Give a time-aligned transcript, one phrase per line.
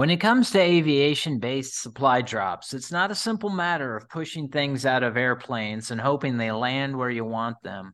[0.00, 4.48] When it comes to aviation based supply drops, it's not a simple matter of pushing
[4.48, 7.92] things out of airplanes and hoping they land where you want them.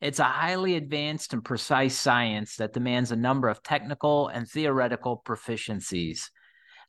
[0.00, 5.20] It's a highly advanced and precise science that demands a number of technical and theoretical
[5.26, 6.30] proficiencies.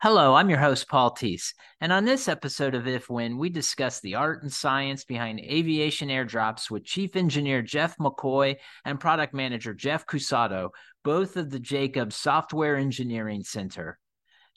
[0.03, 3.99] Hello, I'm your host, Paul Teese, and on this episode of If When, we discuss
[4.01, 9.73] the art and science behind aviation airdrops with Chief Engineer Jeff McCoy and Product Manager
[9.73, 10.69] Jeff Cusato,
[11.03, 13.97] both of the Jacobs Software Engineering Center.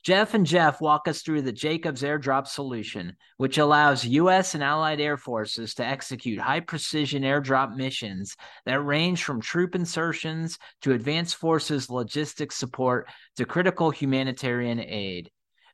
[0.02, 4.54] Jeff and Jeff walk us through the Jacobs airdrop solution, which allows U.S.
[4.54, 8.34] and allied air forces to execute high precision airdrop missions
[8.66, 15.30] that range from troop insertions to advanced forces logistics support to critical humanitarian aid.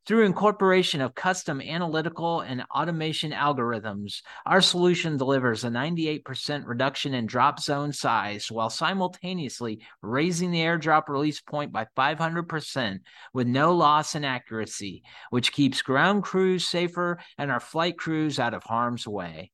[0.08, 7.26] Through incorporation of custom analytical and automation algorithms, our solution delivers a 98% reduction in
[7.26, 13.00] drop zone size while simultaneously raising the airdrop release point by 500%
[13.34, 18.54] with no loss in accuracy, which keeps ground crews safer and our flight crews out
[18.54, 19.50] of harm's way.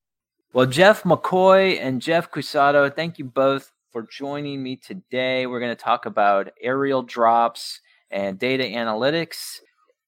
[0.52, 5.48] Well, Jeff McCoy and Jeff Cusato, thank you both for joining me today.
[5.48, 9.58] We're going to talk about aerial drops and data analytics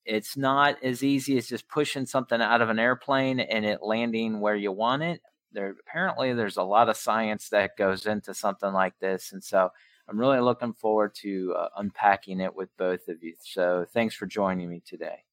[0.07, 4.41] it's not as easy as just pushing something out of an airplane and it landing
[4.41, 5.21] where you want it.
[5.53, 9.71] There apparently there's a lot of science that goes into something like this, and so
[10.09, 13.35] I'm really looking forward to uh, unpacking it with both of you.
[13.41, 15.25] So thanks for joining me today.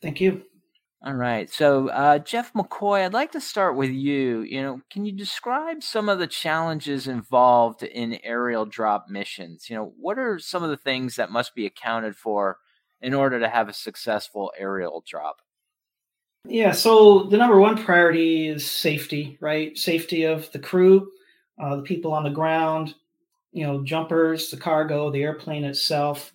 [0.00, 0.42] Thank you.
[1.04, 1.50] All right.
[1.50, 4.42] So, uh, Jeff McCoy, I'd like to start with you.
[4.42, 9.68] You know, can you describe some of the challenges involved in aerial drop missions?
[9.68, 12.58] You know, what are some of the things that must be accounted for
[13.02, 15.42] in order to have a successful aerial drop?
[16.48, 19.76] Yeah, so the number one priority is safety, right?
[19.78, 21.10] Safety of the crew,
[21.62, 22.94] uh, the people on the ground,
[23.52, 26.32] you know, jumpers, the cargo, the airplane itself.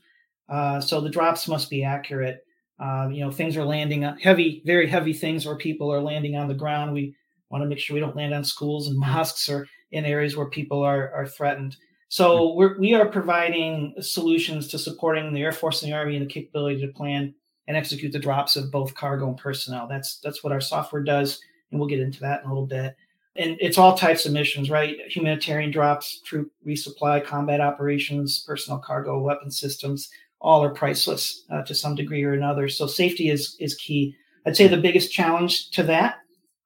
[0.47, 2.45] Uh, so the drops must be accurate.
[2.79, 6.35] Uh, you know, things are landing on heavy, very heavy things where people are landing
[6.35, 6.93] on the ground.
[6.93, 7.15] We
[7.49, 10.49] want to make sure we don't land on schools and mosques or in areas where
[10.49, 11.75] people are, are threatened.
[12.09, 16.25] So we're, we are providing solutions to supporting the Air Force and the Army and
[16.25, 17.33] the capability to plan
[17.67, 19.87] and execute the drops of both cargo and personnel.
[19.87, 21.41] That's that's what our software does,
[21.71, 22.95] and we'll get into that in a little bit.
[23.35, 24.97] And it's all types of missions, right?
[25.09, 30.09] Humanitarian drops, troop resupply, combat operations, personal cargo, weapon systems,
[30.39, 32.69] all are priceless uh, to some degree or another.
[32.69, 34.15] So safety is is key.
[34.45, 36.19] I'd say the biggest challenge to that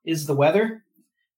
[0.06, 0.84] is the weather,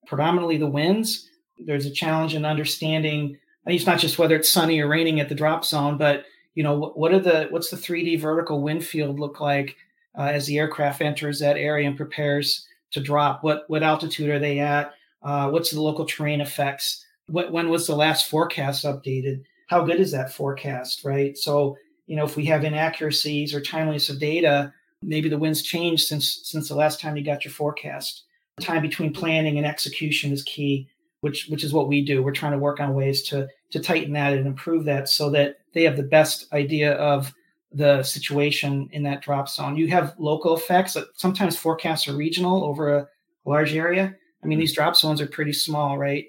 [0.08, 1.30] predominantly the winds.
[1.58, 5.35] There's a challenge in understanding it's not just whether it's sunny or raining at the
[5.35, 6.25] drop zone, but
[6.56, 9.75] you know what are the what's the 3D vertical wind field look like
[10.18, 13.44] uh, as the aircraft enters that area and prepares to drop?
[13.44, 14.94] What what altitude are they at?
[15.22, 17.06] Uh, what's the local terrain effects?
[17.28, 19.44] What, when was the last forecast updated?
[19.68, 21.06] How good is that forecast?
[21.06, 21.38] Right.
[21.38, 26.07] So you know if we have inaccuracies or timeliness of data, maybe the winds changed
[26.07, 28.24] since since the last time you got your forecast.
[28.57, 30.88] The time between planning and execution is key
[31.24, 32.22] which which is what we do.
[32.22, 35.60] We're trying to work on ways to to tighten that and improve that so that
[35.74, 37.34] they have the best idea of
[37.72, 39.78] the situation in that drop zone.
[39.78, 40.98] You have local effects.
[41.16, 43.08] Sometimes forecasts are regional over a
[43.46, 44.14] large area.
[44.44, 46.26] I mean, these drop zones are pretty small, right?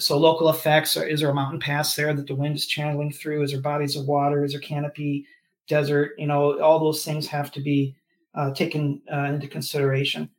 [0.00, 3.12] So local effects are, is there a mountain pass there that the wind is channeling
[3.12, 3.42] through?
[3.42, 4.44] Is there bodies of water?
[4.44, 5.26] Is there canopy,
[5.68, 6.12] desert?
[6.16, 7.94] You know, all those things have to be
[8.34, 10.30] uh, taken uh, into consideration.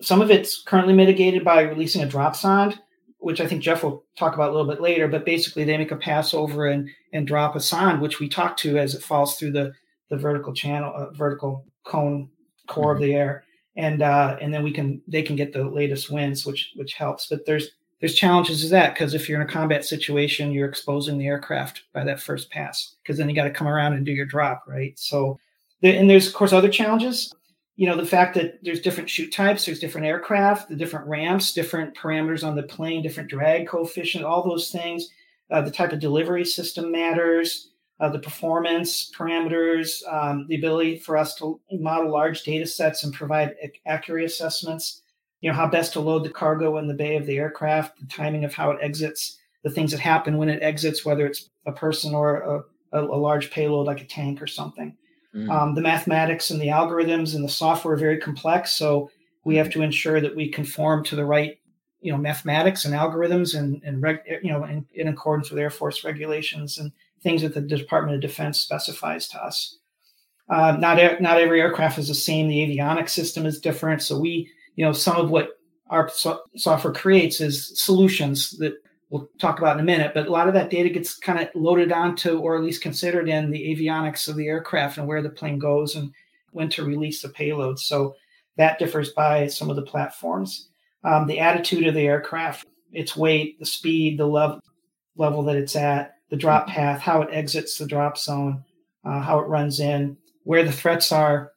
[0.00, 2.78] Some of it's currently mitigated by releasing a drop sonde
[3.18, 5.08] which I think Jeff will talk about a little bit later.
[5.08, 8.56] But basically, they make a pass over and and drop a sonde, which we talk
[8.58, 9.72] to as it falls through the
[10.10, 12.28] the vertical channel, uh, vertical cone
[12.66, 13.02] core mm-hmm.
[13.02, 13.44] of the air,
[13.76, 17.26] and uh, and then we can they can get the latest winds, which which helps.
[17.26, 17.70] But there's
[18.00, 21.82] there's challenges to that because if you're in a combat situation, you're exposing the aircraft
[21.92, 24.62] by that first pass because then you got to come around and do your drop,
[24.68, 24.96] right?
[24.98, 25.38] So,
[25.82, 27.34] and there's of course other challenges
[27.78, 31.54] you know the fact that there's different chute types there's different aircraft the different ramps
[31.54, 35.08] different parameters on the plane different drag coefficient all those things
[35.50, 37.70] uh, the type of delivery system matters
[38.00, 43.12] uh, the performance parameters um, the ability for us to model large data sets and
[43.12, 45.02] provide accurate assessments.
[45.40, 48.06] You know how best to load the cargo in the bay of the aircraft the
[48.06, 51.72] timing of how it exits the things that happen when it exits whether it's a
[51.72, 54.96] person or a, a large payload like a tank or something
[55.34, 55.50] Mm.
[55.50, 59.10] Um, the mathematics and the algorithms and the software are very complex, so
[59.44, 61.58] we have to ensure that we conform to the right,
[62.00, 65.70] you know, mathematics and algorithms and and reg, you know in, in accordance with Air
[65.70, 66.92] Force regulations and
[67.22, 69.78] things that the Department of Defense specifies to us.
[70.48, 72.48] Uh, not not every aircraft is the same.
[72.48, 75.58] The avionics system is different, so we you know some of what
[75.90, 78.74] our so- software creates is solutions that
[79.10, 81.48] we'll talk about in a minute, but a lot of that data gets kind of
[81.54, 85.30] loaded onto or at least considered in the avionics of the aircraft and where the
[85.30, 86.12] plane goes and
[86.52, 87.78] when to release the payload.
[87.78, 88.16] So
[88.56, 90.68] that differs by some of the platforms.
[91.04, 94.60] Um, the attitude of the aircraft, its weight, the speed, the level
[95.16, 96.74] level that it's at, the drop mm-hmm.
[96.74, 98.64] path, how it exits the drop zone,
[99.04, 101.52] uh, how it runs in, where the threats are.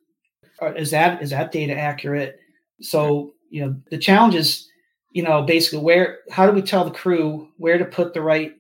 [0.62, 2.40] Uh, is that is that data accurate?
[2.82, 4.71] So you know the challenge is,
[5.12, 8.54] you know, basically where how do we tell the crew where to put the right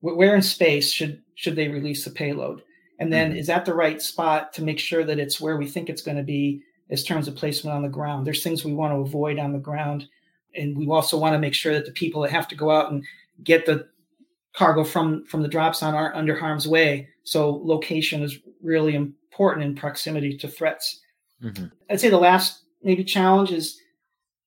[0.00, 2.62] where in space should should they release the payload,
[2.98, 3.38] and then mm-hmm.
[3.38, 6.16] is that the right spot to make sure that it's where we think it's going
[6.16, 8.26] to be as terms of placement on the ground.
[8.26, 10.06] There's things we want to avoid on the ground,
[10.54, 12.92] and we also want to make sure that the people that have to go out
[12.92, 13.04] and
[13.42, 13.88] get the
[14.54, 17.08] cargo from from the drop zone aren't under harm's way.
[17.24, 21.00] So location is really important in proximity to threats.
[21.42, 21.66] Mm-hmm.
[21.90, 23.80] I'd say the last maybe challenge is,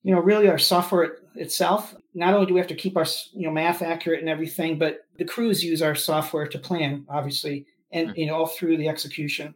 [0.03, 1.95] you know, really our software itself.
[2.13, 5.05] Not only do we have to keep our you know math accurate and everything, but
[5.17, 8.19] the crews use our software to plan, obviously, and mm-hmm.
[8.19, 9.53] you know all through the execution.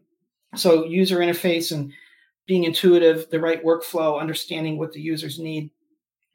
[0.55, 1.91] So user interface and
[2.47, 5.71] being intuitive, the right workflow, understanding what the users need,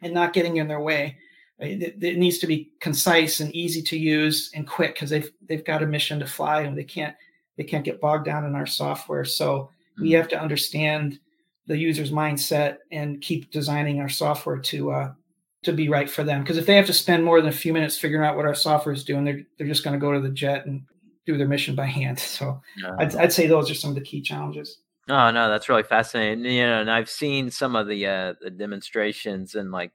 [0.02, 1.16] and not getting in their way
[1.60, 5.64] it, it needs to be concise and easy to use and quick because they've they've
[5.64, 7.14] got a mission to fly and they can't
[7.56, 9.24] they can't get bogged down in our software.
[9.24, 9.70] So
[10.00, 11.18] we have to understand
[11.66, 15.12] the user's mindset and keep designing our software to uh,
[15.62, 16.42] to be right for them.
[16.42, 18.54] Because if they have to spend more than a few minutes figuring out what our
[18.54, 20.82] software is doing, they're they're just going to go to the jet and
[21.26, 22.18] do their mission by hand.
[22.18, 22.60] So
[22.98, 24.78] I'd, I'd say those are some of the key challenges.
[25.08, 26.44] Oh no, that's really fascinating.
[26.44, 29.92] You know, and I've seen some of the uh, the demonstrations and like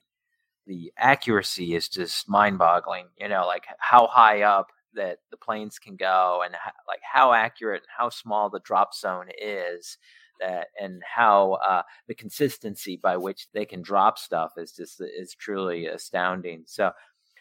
[0.68, 3.06] the accuracy is just mind-boggling.
[3.18, 7.34] You know, like how high up that the planes can go, and how, like how
[7.34, 9.98] accurate and how small the drop zone is.
[10.40, 15.34] That and how uh, the consistency by which they can drop stuff is just is
[15.34, 16.64] truly astounding.
[16.66, 16.92] So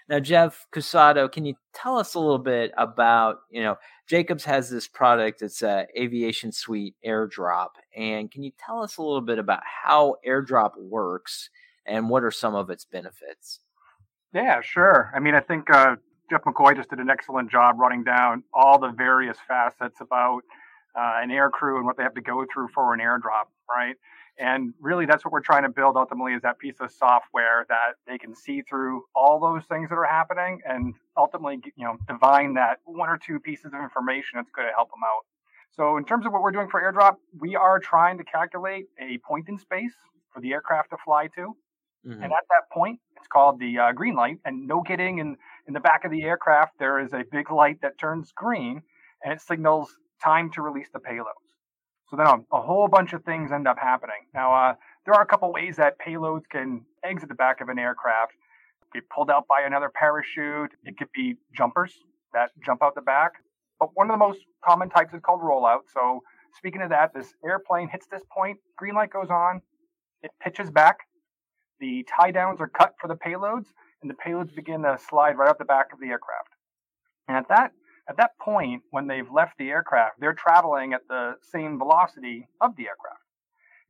[0.08, 3.76] now, Jeff Cusato, can you tell us a little bit about, you know,
[4.06, 7.70] Jacobs has this product, it's a Aviation Suite airdrop.
[7.96, 11.49] And can you tell us a little bit about how airdrop works
[11.87, 13.61] and what are some of its benefits?
[14.35, 15.11] Yeah, sure.
[15.14, 15.96] I mean, I think uh,
[16.31, 20.43] Jeff McCoy just did an excellent job running down all the various facets about
[20.96, 23.96] uh, an air crew and what they have to go through for an airdrop, right?
[24.38, 27.94] And really, that's what we're trying to build ultimately is that piece of software that
[28.06, 32.55] they can see through all those things that are happening and ultimately, you know, divine
[32.55, 35.25] that one or two pieces of information that's going to help them out.
[35.70, 39.19] So, in terms of what we're doing for airdrop, we are trying to calculate a
[39.19, 39.94] point in space
[40.32, 41.56] for the aircraft to fly to.
[42.06, 42.23] Mm-hmm.
[42.23, 44.38] And at that point, it's called the uh, green light.
[44.44, 45.37] And no kidding, in,
[45.67, 48.82] in the back of the aircraft, there is a big light that turns green
[49.25, 51.44] and it signals time to release the payloads.
[52.11, 54.28] So then a, a whole bunch of things end up happening.
[54.34, 54.75] Now, uh,
[55.05, 58.32] there are a couple ways that payloads can exit the back of an aircraft.
[58.93, 60.72] Be pulled out by another parachute.
[60.84, 61.93] It could be jumpers
[62.32, 63.32] that jump out the back.
[63.81, 65.82] But one of the most common types is called rollout.
[65.93, 66.22] So
[66.56, 69.62] speaking of that, this airplane hits this point, green light goes on,
[70.22, 70.99] it pitches back,
[71.81, 73.67] the tie downs are cut for the payloads,
[74.00, 76.50] and the payloads begin to slide right up the back of the aircraft.
[77.26, 77.72] And at that
[78.08, 82.76] at that point, when they've left the aircraft, they're traveling at the same velocity of
[82.76, 83.22] the aircraft,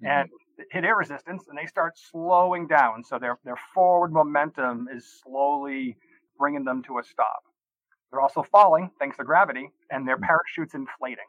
[0.03, 0.07] mm-hmm.
[0.07, 0.31] and
[0.71, 3.03] hit air resistance, and they start slowing down.
[3.05, 5.97] So their their forward momentum is slowly
[6.39, 7.43] bringing them to a stop.
[8.11, 10.25] They're also falling thanks to gravity, and their mm-hmm.
[10.25, 11.25] parachute's inflating.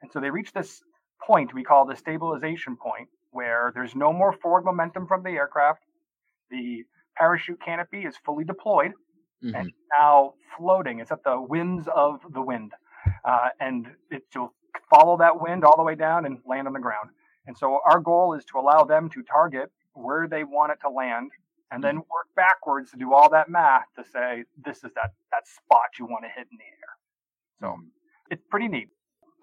[0.00, 0.82] And so they reach this
[1.24, 5.82] point we call the stabilization point, where there's no more forward momentum from the aircraft.
[6.50, 6.84] The
[7.16, 8.92] parachute canopy is fully deployed
[9.42, 9.54] mm-hmm.
[9.54, 11.00] and now floating.
[11.00, 12.72] It's at the whims of the wind.
[13.24, 14.54] Uh, and it will
[14.90, 17.10] follow that wind all the way down and land on the ground.
[17.46, 20.90] And so our goal is to allow them to target where they want it to
[20.90, 21.30] land
[21.70, 22.10] and then mm-hmm.
[22.10, 26.06] work backwards to do all that math to say this is that that spot you
[26.06, 26.96] want to hit in the air.
[27.60, 27.88] So mm-hmm.
[28.30, 28.88] it's pretty neat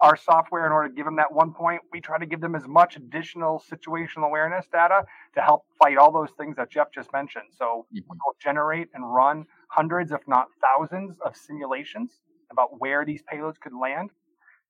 [0.00, 2.54] our software in order to give them that one point we try to give them
[2.54, 5.04] as much additional situational awareness data
[5.34, 8.00] to help fight all those things that jeff just mentioned so mm-hmm.
[8.08, 12.10] we'll generate and run hundreds if not thousands of simulations
[12.50, 14.10] about where these payloads could land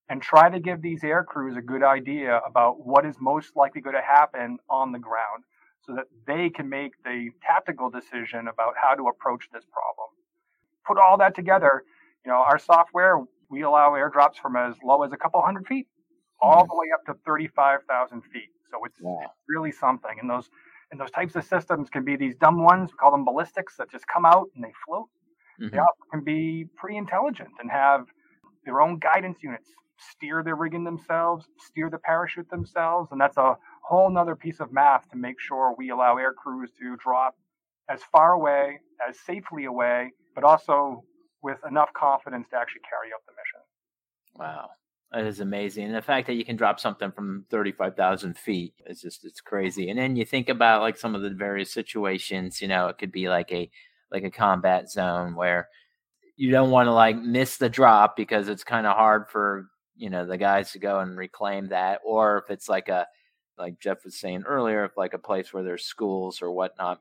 [0.08, 3.80] and try to give these air crews a good idea about what is most likely
[3.80, 5.44] going to happen on the ground
[5.86, 10.08] so that they can make the tactical decision about how to approach this problem
[10.86, 11.84] put all that together
[12.24, 13.18] you know our software
[13.50, 15.86] we allow airdrops from as low as a couple hundred feet
[16.40, 16.68] all hmm.
[16.68, 18.50] the way up to 35,000 feet.
[18.70, 19.18] So it's, wow.
[19.22, 20.16] it's, really something.
[20.20, 20.48] And those
[20.90, 23.90] and those types of systems can be these dumb ones, we call them ballistics, that
[23.90, 25.08] just come out and they float.
[25.60, 25.74] Mm-hmm.
[25.74, 28.06] They also can be pretty intelligent and have
[28.64, 33.12] their own guidance units, steer their rigging themselves, steer the parachute themselves.
[33.12, 36.70] And that's a whole nother piece of math to make sure we allow air crews
[36.80, 37.36] to drop
[37.88, 41.04] as far away, as safely away, but also
[41.42, 43.60] with enough confidence to actually carry out the mission.
[44.36, 44.70] Wow.
[45.12, 45.86] That is amazing.
[45.86, 49.90] And the fact that you can drop something from 35,000 feet is just, it's crazy.
[49.90, 53.10] And then you think about like some of the various situations, you know, it could
[53.10, 53.68] be like a,
[54.12, 55.68] like a combat zone where
[56.36, 60.10] you don't want to like miss the drop because it's kind of hard for, you
[60.10, 62.00] know, the guys to go and reclaim that.
[62.04, 63.06] Or if it's like a,
[63.58, 67.00] like Jeff was saying earlier, if like a place where there's schools or whatnot,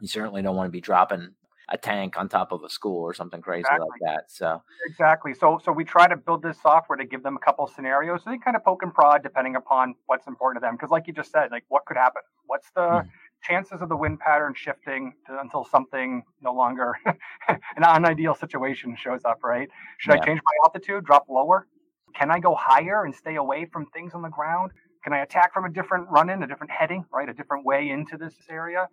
[0.00, 1.30] you certainly don't want to be dropping
[1.70, 3.88] a tank on top of a school or something crazy exactly.
[3.90, 4.30] like that.
[4.30, 5.34] So exactly.
[5.34, 8.30] So so we try to build this software to give them a couple scenarios so
[8.30, 10.76] they kind of poke and prod depending upon what's important to them.
[10.76, 12.22] Because like you just said, like what could happen?
[12.46, 13.08] What's the mm-hmm.
[13.42, 16.94] chances of the wind pattern shifting to, until something no longer
[17.48, 19.44] an unideal situation shows up?
[19.44, 19.68] Right?
[19.98, 20.20] Should yeah.
[20.22, 21.04] I change my altitude?
[21.04, 21.66] Drop lower?
[22.14, 24.72] Can I go higher and stay away from things on the ground?
[25.04, 27.28] Can I attack from a different run in, a different heading, right?
[27.28, 28.88] A different way into this area?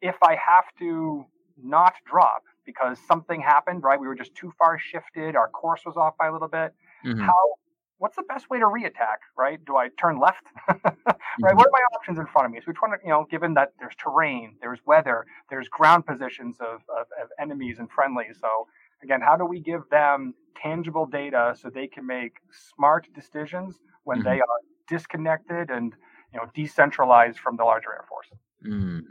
[0.00, 1.26] If I have to
[1.62, 4.00] not drop because something happened, right?
[4.00, 5.36] We were just too far shifted.
[5.36, 6.74] Our course was off by a little bit.
[7.04, 7.24] Mm-hmm.
[7.24, 7.34] How?
[7.98, 9.62] What's the best way to reattack, right?
[9.66, 10.78] Do I turn left, right?
[10.78, 11.56] Mm-hmm.
[11.56, 12.60] What are my options in front of me?
[12.60, 16.80] So which one, you know, given that there's terrain, there's weather, there's ground positions of,
[16.88, 18.38] of, of enemies and friendlies.
[18.40, 18.66] So
[19.02, 22.38] again, how do we give them tangible data so they can make
[22.74, 24.28] smart decisions when mm-hmm.
[24.28, 25.92] they are disconnected and
[26.32, 28.30] you know decentralized from the larger air force?
[28.66, 29.02] Mm.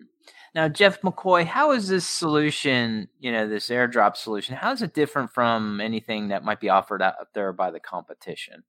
[0.56, 4.94] Now, Jeff McCoy, how is this solution, you know, this airdrop solution, how is it
[4.94, 8.63] different from anything that might be offered out there by the competition?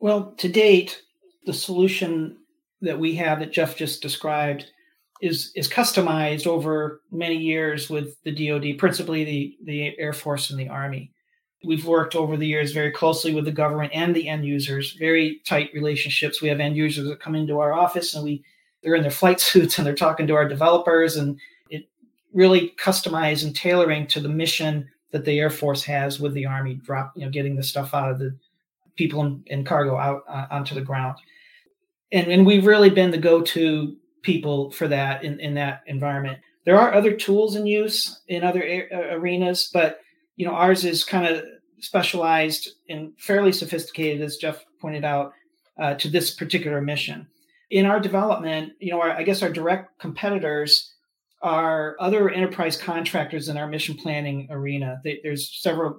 [0.00, 1.02] Well, to date,
[1.46, 2.38] the solution
[2.80, 4.66] that we have that Jeff just described
[5.20, 10.58] is is customized over many years with the DoD, principally the, the Air Force and
[10.58, 11.12] the Army.
[11.64, 15.40] We've worked over the years very closely with the government and the end users, very
[15.46, 16.42] tight relationships.
[16.42, 18.44] We have end users that come into our office and we
[18.82, 21.38] they're in their flight suits and they're talking to our developers and
[21.70, 21.88] it
[22.32, 26.74] really customized and tailoring to the mission that the Air Force has with the Army,
[26.74, 28.36] drop you know getting the stuff out of the
[28.96, 31.16] people in cargo out uh, onto the ground,
[32.10, 36.38] and and we've really been the go-to people for that in in that environment.
[36.64, 40.00] There are other tools in use in other a- arenas, but
[40.36, 41.44] you know ours is kind of
[41.80, 45.32] specialized and fairly sophisticated, as Jeff pointed out,
[45.78, 47.26] uh, to this particular mission
[47.72, 50.92] in our development, you know, our, I guess our direct competitors
[51.40, 55.00] are other enterprise contractors in our mission planning arena.
[55.02, 55.98] They, there's several,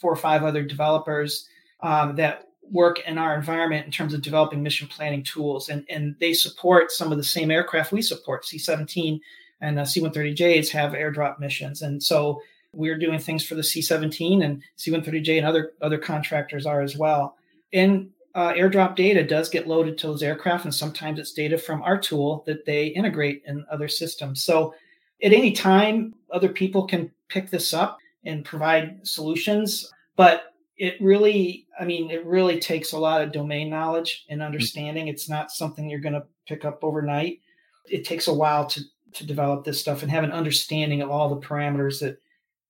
[0.00, 1.48] four or five other developers
[1.80, 6.14] um, that work in our environment in terms of developing mission planning tools, and and
[6.20, 8.44] they support some of the same aircraft we support.
[8.44, 9.18] C-17
[9.60, 12.40] and uh, C-130Js have airdrop missions, and so
[12.72, 17.36] we're doing things for the C-17 and C-130J and other other contractors are as well.
[17.72, 21.82] And uh, airdrop data does get loaded to those aircraft, and sometimes it's data from
[21.82, 24.42] our tool that they integrate in other systems.
[24.44, 24.74] So
[25.22, 31.66] at any time, other people can pick this up and provide solutions, but it really,
[31.80, 35.08] I mean, it really takes a lot of domain knowledge and understanding.
[35.08, 37.40] It's not something you're going to pick up overnight.
[37.86, 38.82] It takes a while to
[39.14, 42.20] to develop this stuff and have an understanding of all the parameters that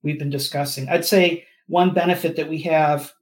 [0.02, 0.88] we've been discussing.
[0.88, 3.12] I'd say one benefit that we have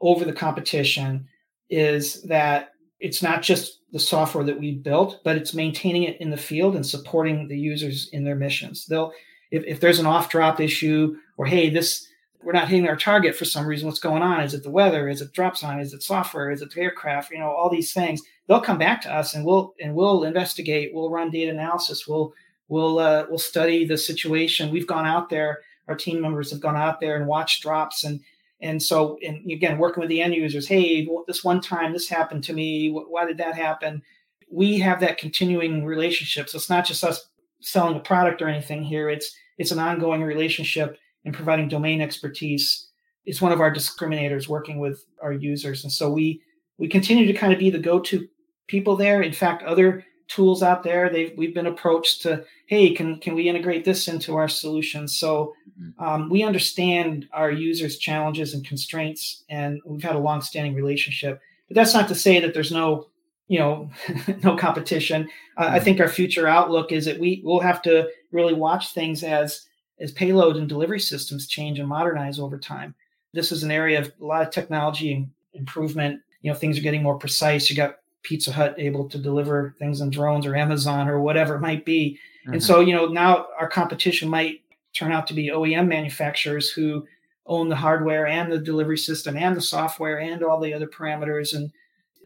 [0.00, 1.28] over the competition
[1.70, 6.30] is that it's not just the software that we built, but it's maintaining it in
[6.30, 8.86] the field and supporting the users in their missions.
[8.86, 9.12] They'll,
[9.50, 12.08] if, if there's an off drop issue or, hey, this,
[12.42, 14.40] we're not hitting our target for some reason, what's going on?
[14.40, 15.08] Is it the weather?
[15.08, 15.80] Is it dropsonde?
[15.80, 16.50] Is it software?
[16.50, 17.30] Is it the aircraft?
[17.30, 18.22] You know, all these things.
[18.46, 20.92] They'll come back to us and we'll, and we'll investigate.
[20.94, 22.06] We'll run data analysis.
[22.06, 22.32] We'll,
[22.68, 24.70] we'll, uh, we'll study the situation.
[24.70, 25.60] We've gone out there.
[25.88, 28.20] Our team members have gone out there and watched drops and,
[28.60, 32.42] and so, and again, working with the end users, hey, this one time this happened
[32.44, 32.90] to me.
[32.90, 34.02] Why did that happen?
[34.50, 36.48] We have that continuing relationship.
[36.48, 37.28] So it's not just us
[37.60, 39.10] selling a product or anything here.
[39.10, 42.88] It's it's an ongoing relationship and providing domain expertise.
[43.24, 46.40] It's one of our discriminators working with our users, and so we
[46.78, 48.28] we continue to kind of be the go-to
[48.68, 49.22] people there.
[49.22, 51.08] In fact, other tools out there.
[51.08, 55.16] They've we've been approached to, hey, can can we integrate this into our solutions?
[55.18, 56.04] So mm-hmm.
[56.04, 61.40] um, we understand our users' challenges and constraints, and we've had a long-standing relationship.
[61.68, 63.08] But that's not to say that there's no,
[63.48, 63.90] you know,
[64.42, 65.28] no competition.
[65.56, 65.84] Uh, I mm-hmm.
[65.84, 69.66] think our future outlook is that we will have to really watch things as
[69.98, 72.94] as payload and delivery systems change and modernize over time.
[73.32, 76.20] This is an area of a lot of technology improvement.
[76.42, 77.70] You know, things are getting more precise.
[77.70, 81.60] You got Pizza Hut able to deliver things on drones or Amazon or whatever it
[81.60, 82.18] might be.
[82.42, 82.54] Mm-hmm.
[82.54, 84.62] And so, you know, now our competition might
[84.94, 87.06] turn out to be OEM manufacturers who
[87.46, 91.54] own the hardware and the delivery system and the software and all the other parameters.
[91.54, 91.70] And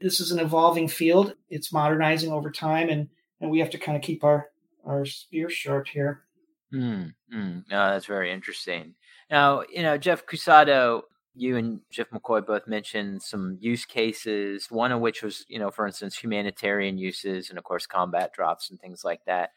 [0.01, 1.35] this is an evolving field.
[1.51, 3.07] It's modernizing over time, and
[3.43, 4.47] and we have to kind of keep our
[4.87, 6.23] our spear sharp here.
[6.73, 7.65] Mm, mm.
[7.71, 8.95] No, that's very interesting.
[9.31, 11.03] Now, you know, Jeff Cusato,
[11.35, 15.71] you and Jeff McCoy both mentioned some use cases, one of which was, you know,
[15.71, 19.51] for instance, humanitarian uses and of course combat drops and things like that.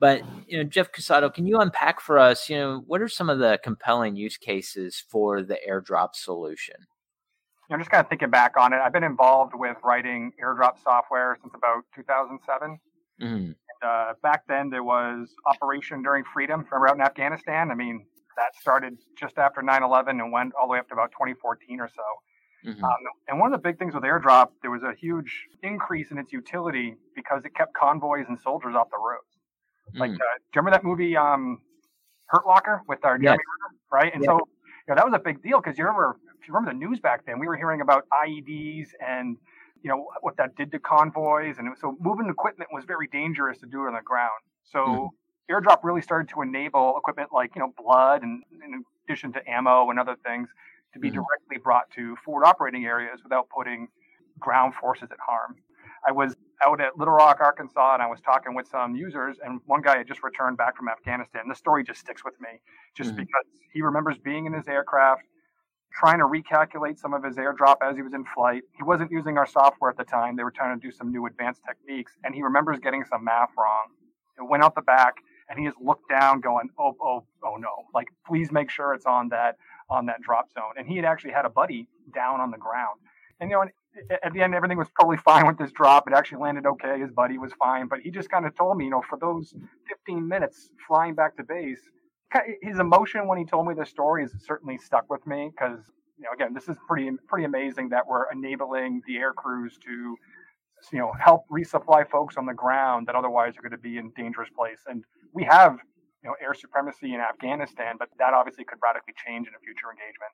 [0.00, 3.30] But, you know, Jeff Cusato, can you unpack for us, you know, what are some
[3.30, 6.74] of the compelling use cases for the airdrop solution?
[7.70, 8.80] I'm just kind of thinking back on it.
[8.84, 12.78] I've been involved with writing airdrop software since about 2007.
[13.22, 13.34] Mm-hmm.
[13.34, 17.70] And, uh, back then, there was Operation Enduring Freedom from out in Afghanistan.
[17.70, 18.04] I mean,
[18.36, 21.88] that started just after 9/11 and went all the way up to about 2014 or
[21.88, 22.02] so.
[22.66, 22.82] Mm-hmm.
[22.82, 22.92] Um,
[23.28, 26.32] and one of the big things with airdrop, there was a huge increase in its
[26.32, 29.26] utility because it kept convoys and soldiers off the roads.
[29.90, 30.00] Mm-hmm.
[30.00, 30.22] Like, uh, do
[30.54, 31.58] you remember that movie um,
[32.26, 33.78] Hurt Locker with our Jeremy yes.
[33.92, 34.14] right?
[34.14, 34.32] And so,
[34.88, 37.00] you know, that was a big deal because you remember, if you remember the news
[37.00, 39.36] back then, we were hearing about IEDs and
[39.82, 43.66] you know what that did to convoys, and so moving equipment was very dangerous to
[43.66, 44.30] do it on the ground.
[44.64, 45.06] So mm-hmm
[45.50, 49.90] airdrop really started to enable equipment like you know blood and in addition to ammo
[49.90, 50.48] and other things
[50.92, 51.16] to be mm-hmm.
[51.16, 53.88] directly brought to forward operating areas without putting
[54.38, 55.56] ground forces at harm.
[56.06, 59.60] I was out at Little Rock, Arkansas, and I was talking with some users, and
[59.66, 61.44] one guy had just returned back from Afghanistan.
[61.48, 62.60] The story just sticks with me,
[62.94, 63.20] just mm-hmm.
[63.20, 65.22] because he remembers being in his aircraft,
[65.92, 68.62] trying to recalculate some of his airdrop as he was in flight.
[68.76, 71.26] He wasn't using our software at the time; they were trying to do some new
[71.26, 73.88] advanced techniques, and he remembers getting some math wrong.
[74.38, 75.14] It went out the back
[75.48, 79.06] and he has looked down going, oh, oh, oh no, like please make sure it's
[79.06, 79.56] on that
[79.90, 80.74] on that drop zone.
[80.76, 83.00] And he had actually had a buddy down on the ground.
[83.40, 83.64] And you know,
[84.22, 86.08] at the end, everything was totally fine with this drop.
[86.08, 86.98] It actually landed okay.
[86.98, 89.54] His buddy was fine, but he just kind of told me, you know, for those
[89.88, 91.80] 15 minutes flying back to base,
[92.62, 95.78] his emotion when he told me the story has certainly stuck with me because,
[96.18, 100.16] you know, again, this is pretty pretty amazing that we're enabling the air crews to
[100.92, 104.10] you know help resupply folks on the ground that otherwise are going to be in
[104.16, 105.78] dangerous place and we have
[106.22, 109.88] you know air supremacy in afghanistan but that obviously could radically change in a future
[109.90, 110.32] engagement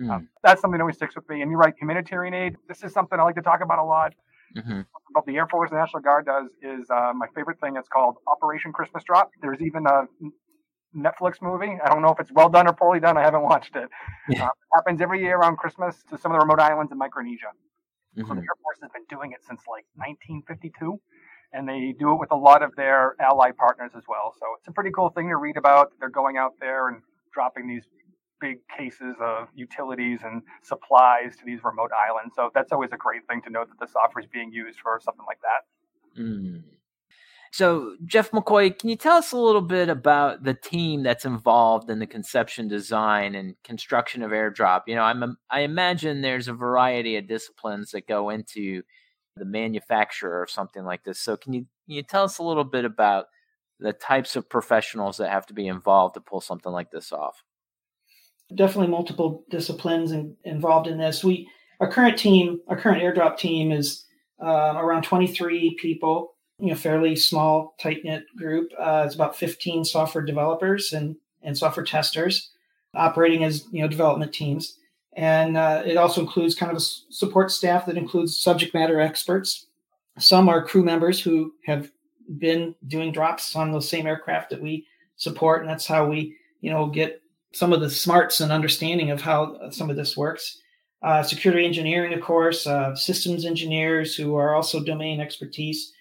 [0.00, 0.10] mm.
[0.14, 2.92] um, that's something that always sticks with me and you're right humanitarian aid this is
[2.92, 4.14] something i like to talk about a lot
[4.56, 4.80] mm-hmm.
[5.12, 8.16] what the air force and national guard does is uh, my favorite thing it's called
[8.26, 10.02] operation christmas drop there's even a
[10.96, 11.78] Netflix movie.
[11.82, 13.16] I don't know if it's well done or poorly done.
[13.16, 13.88] I haven't watched it.
[14.28, 14.44] Yeah.
[14.44, 17.48] Uh, it happens every year around Christmas to some of the remote islands in Micronesia.
[18.16, 18.28] Mm-hmm.
[18.28, 21.00] So the Air Force has been doing it since like 1952,
[21.52, 24.34] and they do it with a lot of their ally partners as well.
[24.38, 25.92] So it's a pretty cool thing to read about.
[25.98, 27.84] They're going out there and dropping these
[28.40, 32.34] big cases of utilities and supplies to these remote islands.
[32.34, 35.00] So that's always a great thing to know that the software is being used for
[35.02, 36.20] something like that.
[36.20, 36.62] Mm.
[37.52, 41.90] So, Jeff McCoy, can you tell us a little bit about the team that's involved
[41.90, 44.84] in the conception, design, and construction of airdrop?
[44.86, 48.82] You know, I'm I imagine there's a variety of disciplines that go into
[49.36, 51.20] the manufacturer of something like this.
[51.20, 53.26] So, can you can you tell us a little bit about
[53.78, 57.44] the types of professionals that have to be involved to pull something like this off?
[58.54, 61.22] Definitely multiple disciplines in, involved in this.
[61.22, 64.06] We our current team, our current airdrop team is
[64.42, 66.32] uh, around 23 people
[66.62, 68.70] you know fairly small tight knit group.
[68.78, 72.50] Uh, it's about 15 software developers and and software testers
[72.94, 74.78] operating as you know development teams,
[75.14, 79.66] and uh, it also includes kind of a support staff that includes subject matter experts.
[80.18, 81.90] Some are crew members who have
[82.38, 86.70] been doing drops on those same aircraft that we support, and that's how we you
[86.70, 87.20] know get
[87.52, 90.60] some of the smarts and understanding of how some of this works.
[91.02, 95.92] Uh, security engineering, of course, uh, systems engineers who are also domain expertise,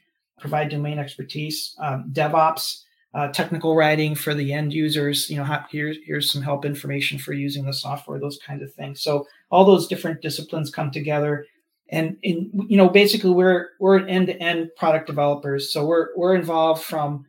[0.41, 5.29] provide domain expertise, um, DevOps, uh, technical writing for the end users.
[5.29, 9.01] You know, here's here's some help information for using the software, those kinds of things.
[9.01, 11.45] So all those different disciplines come together,
[11.89, 15.71] and in you know, basically we're we're an end to end product developers.
[15.71, 17.25] So we're we're involved from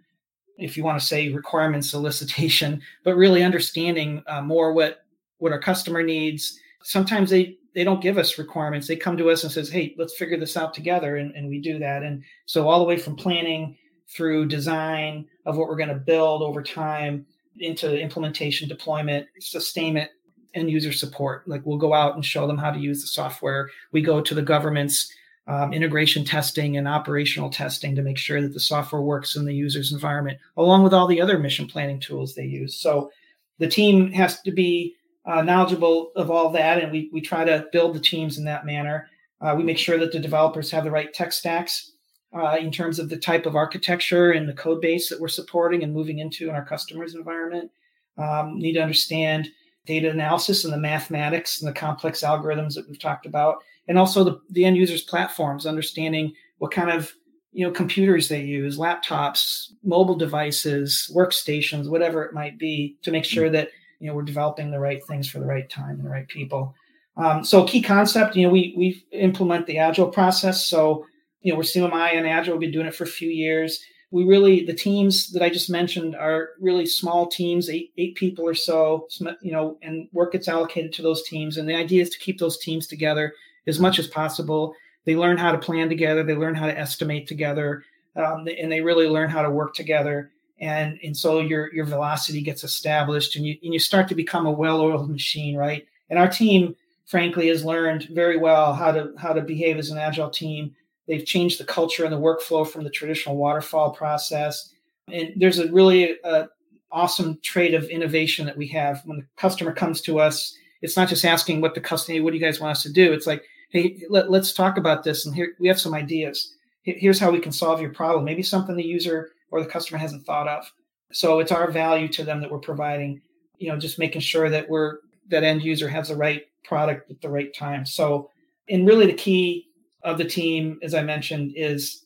[0.59, 5.05] if you want to say requirement solicitation, but really understanding uh, more what
[5.39, 6.59] what our customer needs.
[6.85, 8.87] Sometimes they they don't give us requirements.
[8.87, 11.61] They come to us and says, "Hey, let's figure this out together," and, and we
[11.61, 12.03] do that.
[12.03, 13.77] And so all the way from planning
[14.09, 17.27] through design of what we're going to build over time
[17.59, 20.11] into implementation, deployment, sustainment,
[20.55, 21.47] and user support.
[21.49, 23.71] Like we'll go out and show them how to use the software.
[23.91, 25.13] We go to the government's
[25.47, 29.55] um, integration testing and operational testing to make sure that the software works in the
[29.55, 32.77] user's environment, along with all the other mission planning tools they use.
[32.77, 33.11] So
[33.59, 37.67] the team has to be uh, knowledgeable of all that, and we, we try to
[37.73, 39.09] build the teams in that manner.
[39.41, 41.93] Uh, we make sure that the developers have the right tech stacks
[42.35, 45.83] uh, in terms of the type of architecture and the code base that we're supporting
[45.83, 47.71] and moving into in our customers' environment.
[48.19, 49.49] Um, need to understand
[49.87, 53.57] data analysis and the mathematics and the complex algorithms that we've talked about,
[53.89, 57.13] and also the, the end users' platforms, understanding what kind of
[57.53, 63.25] you know computers they use, laptops, mobile devices, workstations, whatever it might be, to make
[63.25, 63.71] sure that
[64.03, 66.75] you know we're developing the right things for the right time and the right people
[67.17, 70.67] Um, so key concept, you know, we we implement the agile process.
[70.67, 71.07] So
[71.43, 72.55] you know, we're CMMI and agile.
[72.55, 73.81] We've been doing it for a few years.
[74.11, 78.45] We really the teams that I just mentioned are really small teams, eight eight people
[78.47, 79.07] or so.
[79.43, 81.59] You know, and work gets allocated to those teams.
[81.59, 83.35] And the idea is to keep those teams together
[83.67, 84.75] as much as possible.
[85.05, 86.23] They learn how to plan together.
[86.23, 87.85] They learn how to estimate together,
[88.17, 90.31] um, and they really learn how to work together.
[90.63, 94.47] And and so your your velocity gets established, and you and you start to become
[94.47, 95.85] a well-oiled machine, right?
[96.09, 99.99] And our team frankly has learned very well how to how to behave as an
[99.99, 100.75] agile team.
[101.09, 104.73] They've changed the culture and the workflow from the traditional waterfall process.
[105.13, 106.47] And there's a really uh,
[106.93, 110.57] awesome trait of innovation that we have when the customer comes to us.
[110.81, 113.13] It's not just asking what the customer, what do you guys want us to do?
[113.13, 116.55] It's like, hey, let, us talk about this, and here we have some ideas.
[116.83, 118.25] Here's how we can solve your problem.
[118.25, 120.71] Maybe something the user or the customer hasn't thought of.
[121.13, 123.21] So it's our value to them that we're providing.
[123.59, 127.21] You know, just making sure that we're that end user has the right product at
[127.21, 127.87] the right time.
[127.87, 128.31] So,
[128.69, 129.69] and really the key
[130.03, 132.05] of the team, as I mentioned, is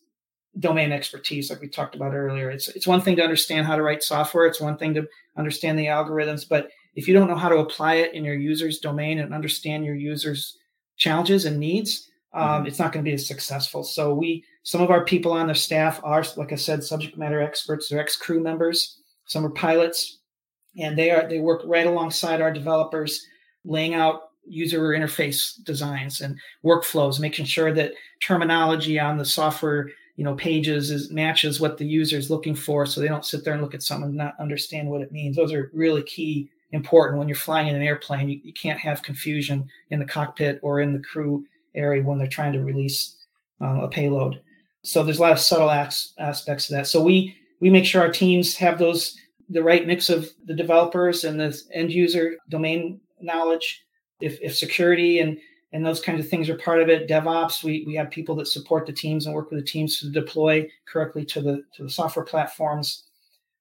[0.58, 2.50] domain expertise, like we talked about earlier.
[2.50, 4.46] It's it's one thing to understand how to write software.
[4.46, 5.06] It's one thing to
[5.36, 8.78] understand the algorithms, but if you don't know how to apply it in your user's
[8.78, 10.56] domain and understand your user's
[10.96, 12.66] challenges and needs, um, mm-hmm.
[12.66, 13.82] it's not going to be as successful.
[13.82, 17.40] So we, some of our people on the staff are, like I said, subject matter
[17.40, 17.88] experts.
[17.88, 19.00] They're ex crew members.
[19.24, 20.18] Some are pilots,
[20.78, 23.26] and they are they work right alongside our developers,
[23.64, 30.24] laying out user interface designs and workflows, making sure that terminology on the software you
[30.24, 33.54] know pages is matches what the user is looking for, so they don't sit there
[33.54, 35.36] and look at something and not understand what it means.
[35.36, 38.28] Those are really key important when you're flying in an airplane.
[38.28, 41.46] You, you can't have confusion in the cockpit or in the crew
[41.76, 43.16] area when they're trying to release
[43.60, 44.40] um, a payload.
[44.82, 46.86] So there's a lot of subtle as- aspects of that.
[46.86, 49.16] So we we make sure our teams have those
[49.48, 53.84] the right mix of the developers and the end user domain knowledge
[54.20, 55.38] if, if security and
[55.72, 58.48] and those kinds of things are part of it devops we, we have people that
[58.48, 61.90] support the teams and work with the teams to deploy correctly to the to the
[61.90, 63.04] software platforms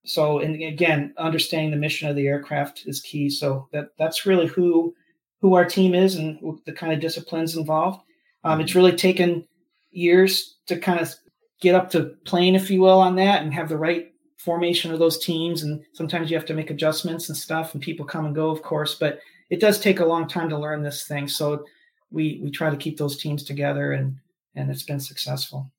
[0.06, 4.48] so and again understanding the mission of the aircraft is key so that that's really
[4.48, 4.94] who
[5.42, 8.02] who our team is and the kind of disciplines involved
[8.46, 9.46] um, it's really taken
[9.92, 11.14] years to kind of
[11.62, 15.00] get up to plane if you will on that and have the right formation of
[15.00, 18.36] those teams and sometimes you have to make adjustments and stuff and people come and
[18.36, 21.28] go of course but it does take a long time to learn this thing.
[21.28, 21.66] So
[22.12, 24.18] we we try to keep those teams together, and
[24.56, 25.72] and it's been successful.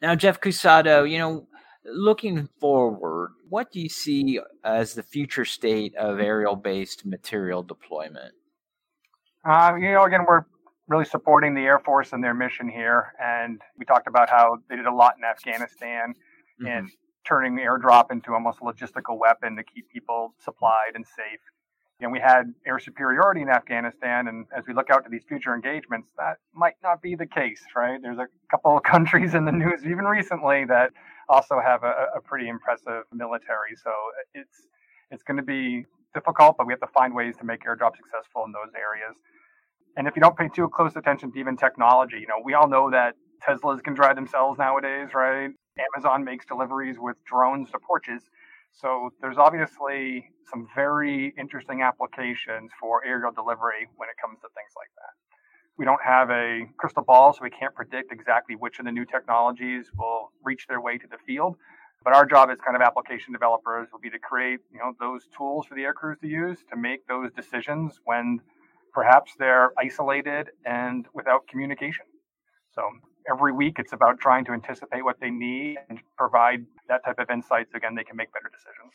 [0.00, 1.46] Now, Jeff Cusato, you know,
[1.84, 8.34] looking forward, what do you see as the future state of aerial-based material deployment?
[9.44, 10.44] Uh, you know, again, we're
[10.92, 14.76] really supporting the Air Force and their mission here, and we talked about how they
[14.76, 16.12] did a lot in Afghanistan
[16.60, 16.66] mm-hmm.
[16.66, 16.90] and
[17.26, 21.40] turning the airdrop into almost a logistical weapon to keep people supplied and safe
[22.00, 25.54] And we had air superiority in Afghanistan, and as we look out to these future
[25.54, 27.98] engagements, that might not be the case, right?
[28.02, 30.90] There's a couple of countries in the news, even recently, that
[31.28, 33.74] also have a, a pretty impressive military.
[33.82, 33.92] So
[34.34, 34.66] it's
[35.10, 38.44] it's going to be difficult, but we have to find ways to make airdrop successful
[38.46, 39.16] in those areas.
[39.96, 42.68] And if you don't pay too close attention to even technology, you know, we all
[42.68, 43.14] know that
[43.46, 45.50] Teslas can drive themselves nowadays, right?
[45.94, 48.22] Amazon makes deliveries with drones to porches.
[48.72, 54.72] So there's obviously some very interesting applications for aerial delivery when it comes to things
[54.76, 55.12] like that.
[55.76, 59.04] We don't have a crystal ball, so we can't predict exactly which of the new
[59.04, 61.56] technologies will reach their way to the field.
[62.04, 65.28] But our job as kind of application developers will be to create, you know, those
[65.36, 68.40] tools for the air crews to use to make those decisions when
[68.92, 72.04] perhaps they're isolated and without communication.
[72.70, 72.82] So
[73.30, 77.30] every week it's about trying to anticipate what they need and provide that type of
[77.30, 77.72] insights.
[77.72, 78.94] So again they can make better decisions.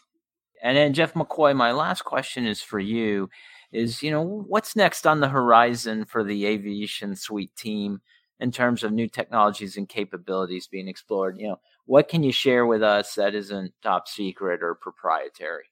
[0.63, 3.29] And then jeff mccoy my last question is for you
[3.71, 8.01] is you know what's next on the horizon for the aviation suite team
[8.39, 11.37] in terms of new technologies and capabilities being explored?
[11.39, 15.65] You know what can you share with us that isn't top secret or proprietary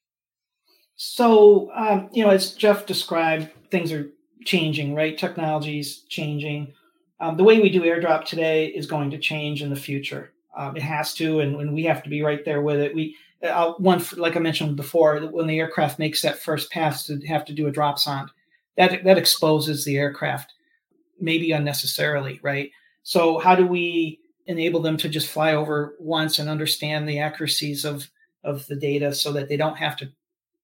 [0.96, 4.10] so um, you know as jeff described things are
[4.46, 6.74] changing right technologies changing
[7.20, 10.34] um, the way we do airdrop today is going to change in the future.
[10.56, 12.96] Um, it has to, and, and, we have to be right there with it.
[12.96, 17.20] We uh, one like I mentioned before, when the aircraft makes that first pass to
[17.28, 18.30] have to do a dropsonde,
[18.78, 20.54] that that exposes the aircraft,
[21.20, 22.72] maybe unnecessarily, right?
[23.04, 27.86] So how do we enable them to just fly over once and understand the accuracies
[27.86, 28.10] of
[28.44, 30.10] of the data so that they don't have to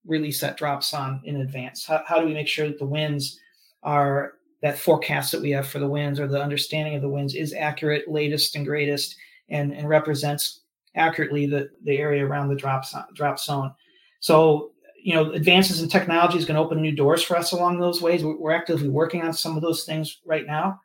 [0.06, 1.86] release that dropsonde in advance?
[1.86, 3.38] How, how do we make sure that the winds
[3.82, 7.34] are that forecast that we have for the winds or the understanding of the winds
[7.34, 9.16] is accurate, latest and greatest,
[9.48, 10.60] and, and represents
[10.94, 12.84] accurately the, the area around the drop,
[13.14, 13.72] drop zone.
[14.20, 14.70] So,
[15.02, 18.00] you know, advances in technology is going to open new doors for us along those
[18.00, 18.22] ways.
[18.22, 20.80] We're actively working on some of those things right now.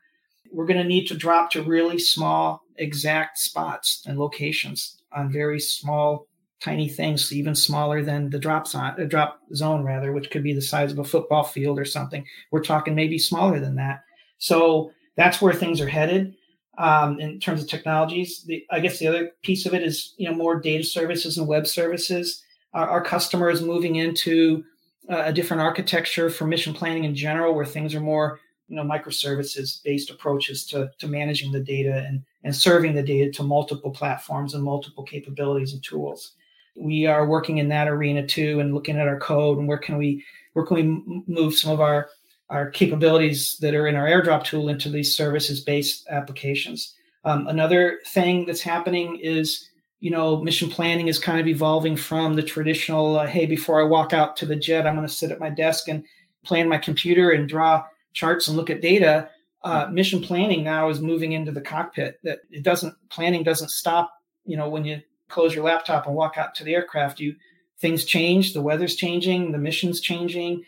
[0.51, 5.59] We're going to need to drop to really small, exact spots and locations on very
[5.59, 6.27] small,
[6.59, 10.53] tiny things, even smaller than the drop zone, uh, drop zone rather, which could be
[10.53, 12.25] the size of a football field or something.
[12.51, 14.03] We're talking maybe smaller than that.
[14.39, 16.35] So that's where things are headed
[16.77, 18.43] um, in terms of technologies.
[18.43, 21.47] The, I guess the other piece of it is you know more data services and
[21.47, 22.43] web services.
[22.73, 24.63] Our, our moving into
[25.09, 29.81] a different architecture for mission planning in general, where things are more you know microservices
[29.83, 34.53] based approaches to, to managing the data and, and serving the data to multiple platforms
[34.53, 36.33] and multiple capabilities and tools
[36.77, 39.97] we are working in that arena too and looking at our code and where can
[39.97, 42.09] we where can we move some of our
[42.49, 47.99] our capabilities that are in our airdrop tool into these services based applications um, another
[48.07, 53.19] thing that's happening is you know mission planning is kind of evolving from the traditional
[53.19, 55.49] uh, hey before i walk out to the jet i'm going to sit at my
[55.49, 56.03] desk and
[56.47, 59.29] plan my computer and draw charts and look at data,
[59.63, 59.93] uh, mm-hmm.
[59.93, 62.19] mission planning now is moving into the cockpit.
[62.23, 64.11] That it doesn't planning doesn't stop.
[64.45, 67.35] You know, when you close your laptop and walk out to the aircraft, you
[67.79, 68.53] things change.
[68.53, 69.51] The weather's changing.
[69.51, 70.63] The mission's changing.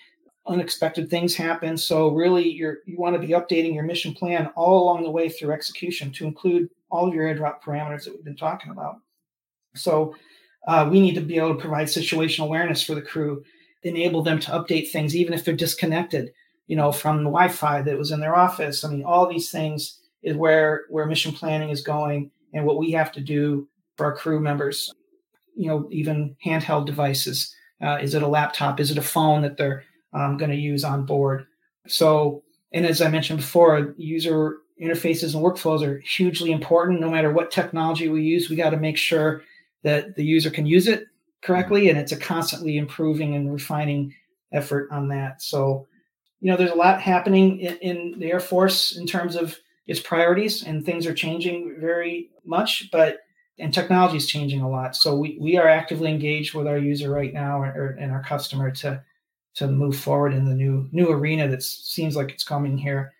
[0.47, 1.77] Unexpected things happen.
[1.77, 5.29] So really, you're you want to be updating your mission plan all along the way
[5.29, 8.97] through execution to include all of your airdrop parameters that we've been talking about.
[9.75, 10.15] So
[10.67, 13.43] uh, we need to be able to provide situational awareness for the crew,
[13.83, 16.33] enable them to update things even if they're disconnected
[16.69, 18.85] you know, from the Wi-Fi that was in their office.
[18.85, 22.91] I mean, all these things is where where mission planning is going, and what we
[22.91, 23.67] have to do
[23.99, 24.93] for our crew members.
[25.57, 27.53] You know, even handheld devices.
[27.83, 28.79] Uh, is it a laptop?
[28.79, 29.83] Is it a phone that they're
[30.13, 31.45] um, going to use on board?
[31.85, 37.01] So, and as I mentioned before, user interfaces and workflows are hugely important.
[37.01, 39.43] No matter what technology we use, we got to make sure
[39.83, 41.07] that the user can use it
[41.41, 44.15] correctly, and it's a constantly improving and refining
[44.53, 45.41] effort on that.
[45.41, 45.87] So,
[46.39, 49.57] you know, there's a lot happening in, in, the Air Force in terms of
[49.87, 52.89] its priorities, and things are changing very much.
[52.93, 53.19] But
[53.59, 57.09] and technology is changing a lot, so we we are actively engaged with our user
[57.09, 59.03] right now or, and our customer to
[59.55, 63.13] to move forward in the new new arena that seems like it's coming here.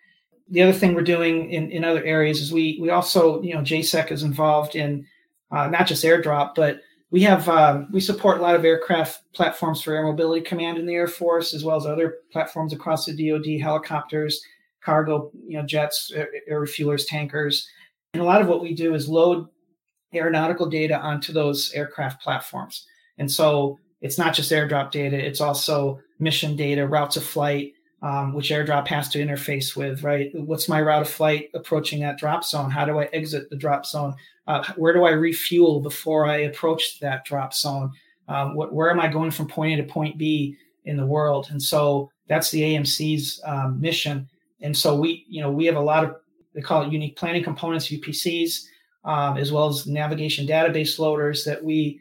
[0.48, 3.60] The other thing we're doing in, in other areas is we we also you know
[3.60, 5.06] JSEC is involved in
[5.50, 9.82] uh, not just airdrop but we have um, we support a lot of aircraft platforms
[9.82, 13.30] for air mobility command in the air force as well as other platforms across the
[13.30, 14.42] dod helicopters
[14.80, 17.68] cargo you know jets air, air refuelers tankers
[18.14, 19.46] and a lot of what we do is load
[20.14, 22.86] aeronautical data onto those aircraft platforms
[23.18, 28.32] and so it's not just airdrop data it's also mission data routes of flight um,
[28.32, 32.44] which airdrop has to interface with right what's my route of flight approaching that drop
[32.44, 34.14] zone how do i exit the drop zone
[34.50, 37.92] uh, where do I refuel before I approach that drop zone?
[38.26, 41.46] Um, where am I going from point A to point B in the world?
[41.50, 44.28] And so that's the AMC's um, mission.
[44.60, 46.16] And so we, you know, we have a lot of
[46.52, 48.64] they call it unique planning components, UPCs,
[49.04, 52.00] um, as well as navigation database loaders that we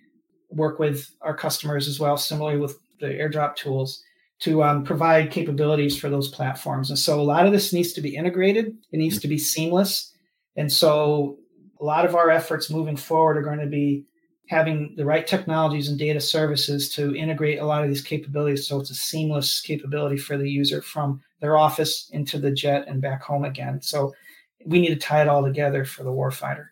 [0.49, 4.03] work with our customers as well, similarly with the airdrop tools
[4.39, 6.89] to um, provide capabilities for those platforms.
[6.89, 8.77] And so a lot of this needs to be integrated.
[8.91, 10.13] It needs to be seamless.
[10.55, 11.37] And so
[11.79, 14.05] a lot of our efforts moving forward are going to be
[14.47, 18.79] having the right technologies and data services to integrate a lot of these capabilities so
[18.79, 23.21] it's a seamless capability for the user from their office into the jet and back
[23.21, 23.81] home again.
[23.81, 24.13] So
[24.65, 26.67] we need to tie it all together for the warfighter.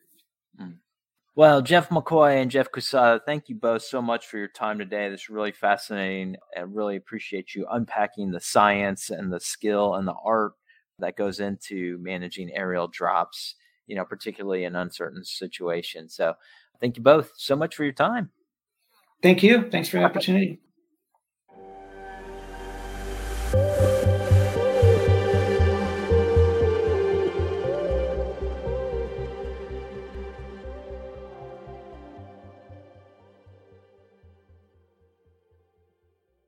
[1.38, 5.08] Well, Jeff McCoy and Jeff Cusato, thank you both so much for your time today.
[5.10, 6.36] This is really fascinating.
[6.58, 10.54] I really appreciate you unpacking the science and the skill and the art
[10.98, 13.54] that goes into managing aerial drops
[13.88, 16.14] you know, particularly in uncertain situations.
[16.14, 16.36] So
[16.80, 18.30] thank you both so much for your time.
[19.24, 19.70] Thank you.
[19.72, 20.60] Thanks for the opportunity.